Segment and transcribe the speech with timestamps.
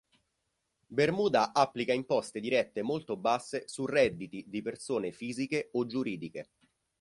[0.87, 6.49] Bermuda applica imposte dirette molto basse su redditi di persone fisiche o giuridiche.